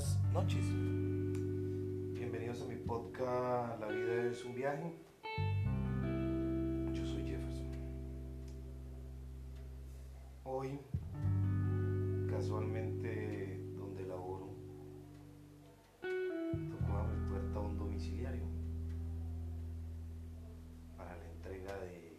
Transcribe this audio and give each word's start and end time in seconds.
buenas 0.00 0.18
noches. 0.32 0.64
Bienvenidos 2.14 2.62
a 2.62 2.64
mi 2.64 2.76
podcast 2.76 3.78
La 3.80 3.88
vida 3.88 4.30
es 4.30 4.42
un 4.46 4.54
viaje. 4.54 4.94
Yo 6.94 7.04
soy 7.04 7.22
Jefferson. 7.24 7.70
Hoy, 10.44 10.80
casualmente 12.30 13.60
donde 13.76 14.06
laboro, 14.06 14.48
tocó 16.00 16.96
a 16.96 17.06
mi 17.06 17.28
puerta 17.28 17.60
un 17.60 17.76
domiciliario 17.76 18.44
para 20.96 21.14
la 21.14 21.26
entrega 21.26 21.78
de 21.78 22.18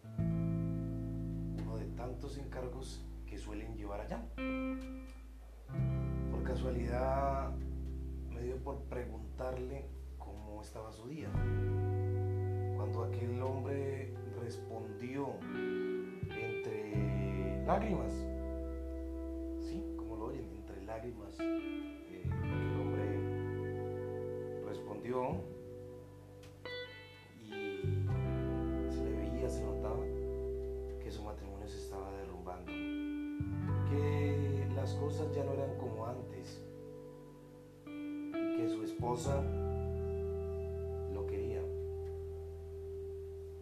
uno 1.64 1.78
de 1.78 1.86
tantos 1.96 2.38
encargos 2.38 3.04
que 3.26 3.40
suelen 3.40 3.76
llevar 3.76 4.02
allá 4.02 4.24
Por 6.30 6.44
casualidad 6.44 7.52
me 8.42 8.48
dio 8.48 8.58
por 8.58 8.80
preguntarle 8.86 9.86
cómo 10.18 10.62
estaba 10.64 10.92
su 10.92 11.08
día. 11.08 11.30
Cuando 12.76 13.04
aquel 13.04 13.40
hombre 13.40 14.16
respondió 14.42 15.36
entre 16.28 17.64
lágrimas, 17.68 18.12
sí, 19.60 19.84
como 19.96 20.16
lo 20.16 20.26
oyen, 20.26 20.50
entre 20.58 20.82
lágrimas, 20.86 21.40
eh, 21.40 22.24
aquel 22.32 22.82
hombre 22.82 24.66
respondió 24.66 25.44
y 27.46 27.52
se 28.90 29.04
le 29.04 29.12
veía, 29.18 29.50
se 29.50 29.64
notaba 29.64 30.04
que 31.04 31.12
su 31.12 31.22
matrimonio 31.22 31.68
se 31.68 31.78
estaba 31.78 32.12
derrumbando, 32.14 32.72
que 33.92 34.68
las 34.76 34.96
cosas 34.96 35.32
ya 35.36 35.44
no 35.44 35.54
eran 35.54 35.78
como 35.78 36.08
antes, 36.08 36.60
esposa 39.02 39.42
lo 41.12 41.26
quería, 41.26 41.64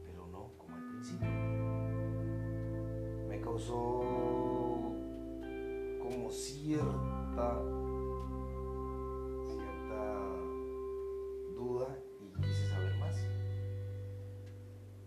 pero 0.04 0.28
no 0.28 0.52
como 0.58 0.76
al 0.76 0.84
principio. 0.92 1.30
Me 3.30 3.40
causó 3.40 4.02
como 6.02 6.30
cierta, 6.30 7.58
cierta 9.48 10.02
duda 11.56 11.88
y 12.20 12.42
quise 12.42 12.68
saber 12.68 13.00
más. 13.00 13.16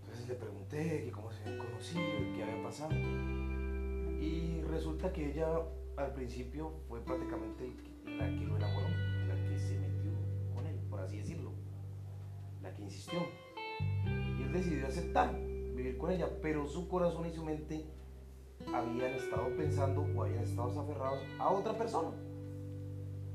Entonces 0.00 0.28
le 0.28 0.34
pregunté 0.36 1.05
que 1.05 1.12
cómo 1.12 1.30
se 1.30 1.42
habían 1.42 1.58
conocido 1.58 2.02
qué 2.34 2.42
había 2.42 2.62
pasado. 2.62 2.94
Y 4.19 4.62
resulta 4.62 5.12
que 5.12 5.30
ella 5.30 5.61
al 5.98 6.14
principio 6.14 6.72
fue 6.89 7.02
prácticamente 7.02 7.67
la 7.67 7.77
que 7.77 7.92
decidió 14.62 14.86
aceptar 14.86 15.34
vivir 15.74 15.98
con 15.98 16.12
ella, 16.12 16.28
pero 16.41 16.66
su 16.66 16.88
corazón 16.88 17.27
y 17.27 17.32
su 17.32 17.42
mente 17.44 17.84
habían 18.72 19.14
estado 19.14 19.48
pensando 19.56 20.06
o 20.14 20.22
habían 20.22 20.44
estado 20.44 20.80
aferrados 20.80 21.20
a 21.38 21.50
otra 21.50 21.77
persona. 21.77 22.10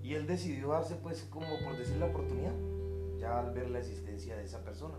Y 0.02 0.14
él 0.14 0.26
decidió 0.26 0.70
darse, 0.70 0.96
pues, 0.96 1.28
como 1.30 1.48
por 1.66 1.78
decir 1.78 1.98
la 1.98 2.06
oportunidad, 2.06 2.54
ya 3.20 3.40
al 3.40 3.54
ver 3.54 3.70
la 3.70 3.80
existencia 3.80 4.38
de 4.38 4.46
esa 4.46 4.64
persona. 4.64 4.96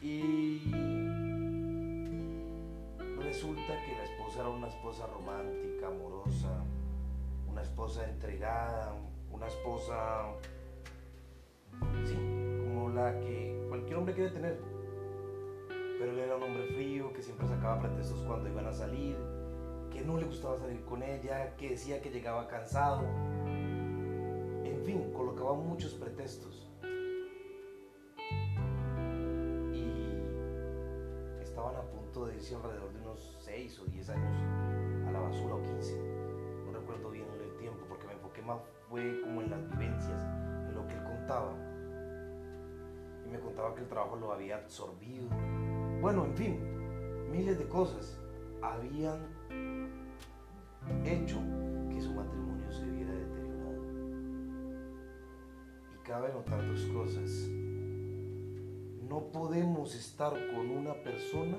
Y 0.00 0.70
resulta 3.18 3.84
que 3.84 3.96
la 3.96 4.04
esposa 4.04 4.40
era 4.40 4.48
una 4.48 4.68
esposa 4.68 5.06
romántica, 5.08 5.88
amorosa, 5.88 6.64
una 7.50 7.60
esposa 7.60 8.08
entregada, 8.08 8.94
una 9.30 9.46
esposa, 9.46 10.24
sí, 12.06 12.16
como 12.64 12.88
la 12.90 13.20
que 13.20 13.47
hombre 13.98 14.14
quiere 14.14 14.30
tener. 14.30 14.58
Pero 15.98 16.12
él 16.12 16.18
era 16.18 16.36
un 16.36 16.44
hombre 16.44 16.64
frío, 16.68 17.12
que 17.12 17.22
siempre 17.22 17.48
sacaba 17.48 17.80
pretextos 17.80 18.22
cuando 18.22 18.48
iban 18.48 18.66
a 18.66 18.72
salir, 18.72 19.16
que 19.90 20.02
no 20.02 20.16
le 20.16 20.24
gustaba 20.24 20.56
salir 20.58 20.84
con 20.84 21.02
ella, 21.02 21.56
que 21.56 21.70
decía 21.70 22.00
que 22.00 22.10
llegaba 22.10 22.46
cansado. 22.46 23.02
En 24.64 24.82
fin, 24.84 25.12
colocaba 25.12 25.54
muchos 25.54 25.94
pretextos. 25.94 26.70
Y 29.72 30.12
estaban 31.42 31.74
a 31.74 31.82
punto 31.82 32.26
de 32.26 32.36
irse 32.36 32.54
alrededor 32.54 32.92
de 32.92 33.00
unos 33.00 33.36
6 33.40 33.80
o 33.80 33.84
10 33.86 34.10
años 34.10 34.36
a 35.08 35.10
la 35.10 35.20
basura 35.20 35.56
o 35.56 35.62
15. 35.62 35.98
No 36.66 36.72
recuerdo 36.72 37.10
bien 37.10 37.26
el 37.42 37.56
tiempo 37.56 37.84
porque 37.88 38.06
me 38.06 38.12
enfoqué 38.12 38.42
más 38.42 38.60
fue 38.88 39.20
como 39.22 39.42
en 39.42 39.50
las 39.50 39.68
vivencias, 39.70 40.22
en 40.68 40.74
lo 40.74 40.86
que 40.86 40.94
él 40.94 41.02
contaba. 41.02 41.67
Me 43.30 43.38
contaba 43.40 43.74
que 43.74 43.82
el 43.82 43.88
trabajo 43.88 44.16
lo 44.16 44.32
había 44.32 44.56
absorbido. 44.56 45.28
Bueno, 46.00 46.24
en 46.24 46.34
fin, 46.34 47.30
miles 47.30 47.58
de 47.58 47.68
cosas 47.68 48.18
habían 48.62 49.26
hecho 51.04 51.36
que 51.90 52.00
su 52.00 52.12
matrimonio 52.14 52.70
se 52.72 52.86
viera 52.86 53.12
deteriorado. 53.12 53.82
Y 55.94 56.02
cabe 56.04 56.32
notar 56.32 56.66
dos 56.66 56.82
cosas. 56.86 57.30
No 59.08 59.30
podemos 59.32 59.94
estar 59.94 60.32
con 60.54 60.70
una 60.70 60.94
persona 61.02 61.56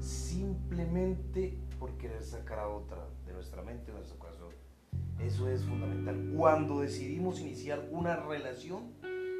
simplemente 0.00 1.58
por 1.78 1.92
querer 1.96 2.22
sacar 2.22 2.58
a 2.58 2.68
otra 2.68 3.08
de 3.26 3.32
nuestra 3.32 3.62
mente, 3.62 3.86
de 3.86 3.98
nuestro 3.98 4.18
corazón. 4.18 4.52
Eso 5.20 5.48
es 5.48 5.62
fundamental. 5.64 6.32
Cuando 6.36 6.80
decidimos 6.80 7.40
iniciar 7.40 7.88
una 7.90 8.16
relación 8.16 8.92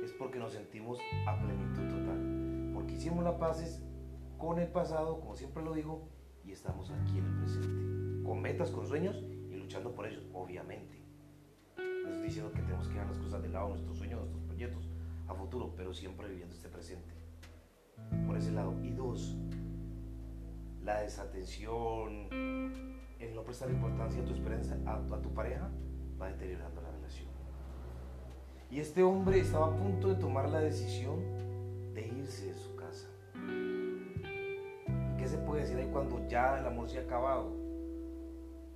es 0.04 0.12
porque 0.12 0.38
nos 0.38 0.52
sentimos 0.52 0.98
a 1.26 1.38
plenitud 1.38 1.88
total. 1.88 2.70
Porque 2.74 2.94
hicimos 2.94 3.24
las 3.24 3.34
paces 3.34 3.82
con 4.38 4.58
el 4.58 4.68
pasado, 4.68 5.20
como 5.20 5.34
siempre 5.34 5.62
lo 5.62 5.72
digo, 5.72 6.08
y 6.44 6.52
estamos 6.52 6.90
aquí 6.90 7.18
en 7.18 7.24
el 7.24 7.38
presente. 7.38 8.22
Con 8.24 8.42
metas, 8.42 8.70
con 8.70 8.86
sueños 8.86 9.16
y 9.50 9.56
luchando 9.56 9.94
por 9.94 10.06
ellos, 10.06 10.24
obviamente. 10.32 11.02
No 11.76 12.10
estoy 12.10 12.26
diciendo 12.26 12.52
que 12.52 12.60
tenemos 12.60 12.86
que 12.86 12.94
dejar 12.94 13.08
las 13.08 13.18
cosas 13.18 13.42
de 13.42 13.48
lado, 13.48 13.70
nuestros 13.70 13.96
sueños, 13.96 14.20
nuestros 14.20 14.42
proyectos 14.44 14.88
a 15.26 15.34
futuro, 15.34 15.72
pero 15.74 15.94
siempre 15.94 16.28
viviendo 16.28 16.54
este 16.54 16.68
presente. 16.68 17.14
Por 18.26 18.36
ese 18.36 18.52
lado. 18.52 18.74
Y 18.82 18.90
dos, 18.90 19.36
la 20.82 21.00
desatención, 21.00 22.28
el 23.18 23.34
no 23.34 23.42
prestar 23.42 23.70
importancia 23.70 24.20
a 24.20 24.24
tu 24.24 24.32
experiencia, 24.32 24.78
a, 24.84 24.96
a 24.96 25.22
tu 25.22 25.32
pareja, 25.32 25.70
va 26.20 26.28
deteriorando. 26.28 26.83
Y 28.74 28.80
este 28.80 29.04
hombre 29.04 29.38
estaba 29.38 29.66
a 29.66 29.76
punto 29.76 30.08
de 30.08 30.16
tomar 30.16 30.48
la 30.48 30.58
decisión 30.58 31.20
de 31.94 32.08
irse 32.08 32.46
de 32.46 32.58
su 32.58 32.74
casa. 32.74 33.06
¿Y 33.36 35.16
qué 35.16 35.28
se 35.28 35.38
puede 35.38 35.60
decir 35.60 35.78
ahí 35.78 35.88
cuando 35.92 36.26
ya 36.26 36.58
el 36.58 36.66
amor 36.66 36.90
se 36.90 36.98
ha 36.98 37.02
acabado? 37.02 37.52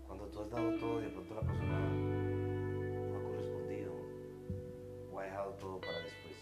Cuando 0.07 0.27
tú 0.27 0.39
has 0.41 0.51
dado 0.51 0.71
todo 0.79 1.01
y 1.01 1.07
de 1.07 1.09
pronto 1.09 1.35
la 1.35 1.41
persona 1.41 1.81
no 1.81 3.19
ha 3.19 3.23
correspondido 3.25 3.93
o 5.13 5.19
ha 5.19 5.25
dejado 5.25 5.51
todo 5.55 5.81
para 5.81 5.99
después, 5.99 6.37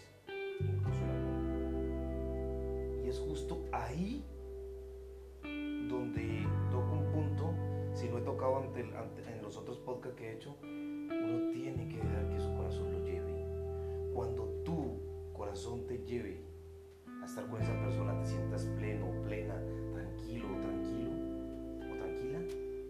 incluso 0.59 1.03
el 1.03 1.09
amor. 1.09 1.33
Y 3.05 3.09
es 3.09 3.17
justo 3.17 3.65
ahí 3.71 4.23
donde 5.89 6.45
toco 6.69 6.91
un 6.93 7.11
punto, 7.11 7.55
si 7.91 8.07
lo 8.07 8.19
he 8.19 8.21
tocado 8.21 8.57
ante, 8.57 8.81
en 8.81 9.41
los 9.41 9.57
otros 9.57 9.79
podcasts 9.79 10.15
que 10.15 10.29
he 10.29 10.33
hecho, 10.35 10.55
uno 10.61 11.51
tiene 11.53 11.89
que 11.89 11.97
dejar 11.97 12.29
que 12.29 12.39
su 12.39 12.55
corazón 12.55 12.93
lo 12.93 12.99
lleve. 13.03 13.16
Cuando 14.17 14.45
tu 14.65 14.99
corazón 15.31 15.85
te 15.85 15.99
lleve 15.99 16.41
a 17.21 17.25
estar 17.27 17.47
con 17.47 17.61
esa 17.61 17.79
persona, 17.79 18.19
te 18.19 18.25
sientas 18.25 18.65
pleno, 18.75 19.11
plena, 19.23 19.53
tranquilo, 19.93 20.47
tranquilo 20.59 21.11
o 21.81 21.97
tranquila, 21.99 22.39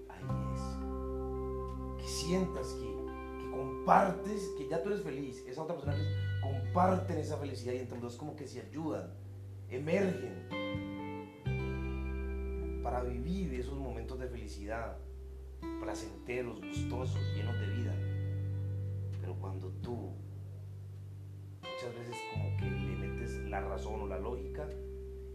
ahí 0.07 0.23
es. 0.55 2.01
Que 2.01 2.07
sientas 2.07 2.67
que, 2.75 3.43
que 3.43 3.51
compartes, 3.51 4.53
que 4.57 4.69
ya 4.69 4.81
tú 4.81 4.87
eres 4.87 5.01
feliz, 5.01 5.45
esa 5.45 5.63
otra 5.63 5.75
persona 5.75 5.97
que 5.97 6.41
comparten 6.41 7.17
esa 7.17 7.35
felicidad 7.35 7.73
y 7.73 7.79
entre 7.79 7.99
los 7.99 8.13
dos 8.13 8.15
como 8.15 8.33
que 8.37 8.47
se 8.47 8.61
ayudan, 8.61 9.11
emergen 9.69 10.47
para 12.81 13.03
vivir 13.03 13.53
esos 13.53 13.77
momentos 13.77 14.17
de 14.17 14.29
felicidad, 14.29 14.97
placenteros, 15.81 16.61
gustosos, 16.61 17.19
llenos 17.35 17.59
de 17.59 17.67
vida. 17.67 17.93
Pero 19.19 19.35
cuando 19.41 19.67
tú 19.81 20.13
muchas 21.77 21.95
veces 21.95 22.17
como 22.33 22.57
que 22.57 22.65
le 22.65 22.95
metes 22.95 23.35
la 23.49 23.61
razón 23.61 24.01
o 24.01 24.07
la 24.07 24.17
lógica 24.17 24.67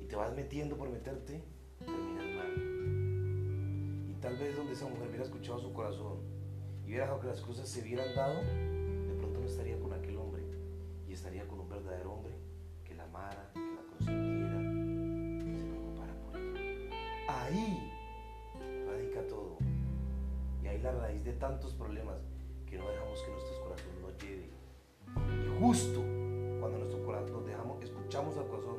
y 0.00 0.06
te 0.06 0.16
vas 0.16 0.34
metiendo 0.34 0.76
por 0.76 0.90
meterte, 0.90 1.40
terminas 1.78 2.26
mal. 2.34 4.08
Y 4.10 4.14
tal 4.20 4.36
vez 4.36 4.56
donde 4.56 4.72
esa 4.72 4.88
mujer 4.88 5.06
hubiera 5.06 5.22
escuchado 5.22 5.60
su 5.60 5.72
corazón 5.72 6.18
y 6.84 6.88
hubiera 6.88 7.04
dejado 7.04 7.20
que 7.20 7.28
las 7.28 7.40
cosas 7.42 7.68
se 7.68 7.82
hubieran 7.82 8.12
dado, 8.16 8.42
de 8.42 9.14
pronto 9.20 9.38
no 9.38 9.46
estaría 9.46 9.78
con 9.78 9.92
aquel 9.92 10.16
hombre 10.16 10.42
y 11.06 11.12
estaría 11.12 11.46
con 11.46 11.60
un 11.60 11.68
verdadero 11.68 12.12
hombre 12.12 12.32
que 12.84 12.96
la 12.96 13.04
amara, 13.04 13.48
que 13.54 13.60
la 13.60 13.82
consintiera, 13.88 14.58
que 15.44 15.60
se 15.60 15.66
preocupara 15.68 16.14
por 16.26 16.36
ella. 16.38 16.90
Ahí 17.28 17.92
radica 18.88 19.28
todo. 19.28 19.58
Y 20.60 20.66
ahí 20.66 20.82
la 20.82 20.90
raíz 20.90 21.22
de 21.22 21.34
tantos 21.34 21.72
problemas 21.74 22.16
que 22.66 22.78
no 22.78 22.88
dejamos 22.88 23.22
que 23.22 23.30
nuestro 23.30 23.62
corazón 23.62 24.02
nos 24.02 24.18
lleve. 24.20 24.50
Y 25.46 25.60
justo 25.60 26.11
al 28.22 28.46
corazón 28.46 28.76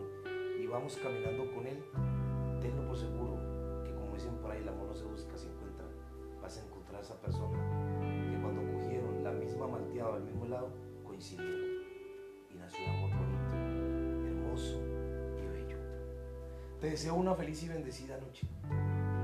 y 0.57 0.65
vamos 0.67 0.97
caminando 1.03 1.53
con 1.53 1.67
Él, 1.67 1.83
tenlo 2.61 2.87
por 2.87 2.95
seguro 2.95 3.37
que 3.83 3.93
como 3.93 4.13
dicen 4.13 4.37
por 4.37 4.51
ahí, 4.51 4.61
el 4.61 4.69
amor 4.69 4.87
no 4.87 4.95
se 4.95 5.03
busca, 5.03 5.37
se 5.37 5.49
encuentra. 5.49 5.85
Vas 6.41 6.57
a 6.57 6.65
encontrar 6.65 7.01
a 7.01 7.03
esa 7.03 7.19
persona 7.19 7.59
que 8.31 8.41
cuando 8.41 8.61
cogieron 8.71 9.21
la 9.21 9.31
misma 9.33 9.67
malteada 9.67 10.15
al 10.15 10.23
mismo 10.23 10.45
lado, 10.45 10.69
coincidieron 11.03 11.83
y 12.51 12.55
nació 12.55 12.85
un 12.85 12.89
amor 12.89 13.09
bonito, 13.19 14.27
hermoso 14.27 14.79
y 15.37 15.47
bello. 15.47 15.77
Te 16.79 16.91
deseo 16.91 17.15
una 17.15 17.35
feliz 17.35 17.61
y 17.63 17.67
bendecida 17.67 18.17
noche. 18.17 18.47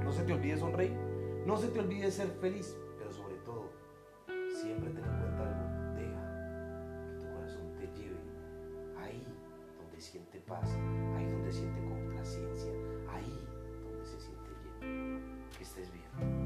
No 0.03 0.11
se 0.11 0.23
te 0.23 0.33
olvide 0.33 0.57
sonreír, 0.57 0.97
no 1.45 1.55
se 1.55 1.69
te 1.69 1.79
olvide 1.79 2.11
ser 2.11 2.27
feliz, 2.41 2.77
pero 2.97 3.11
sobre 3.13 3.35
todo, 3.37 3.69
siempre 4.61 4.89
ten 4.89 5.18
siente 9.99 10.39
paz, 10.41 10.69
ahí 11.15 11.25
donde 11.29 11.51
siente 11.51 11.81
complacencia, 11.83 12.71
ahí 13.09 13.47
donde 13.83 14.05
se 14.05 14.19
siente 14.19 14.49
lleno. 14.81 15.19
Que 15.57 15.63
estés 15.63 15.91
bien. 15.91 16.38